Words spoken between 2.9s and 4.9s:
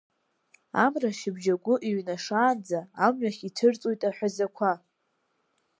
амҩахь ицәырҵуеит аҳәазақәа.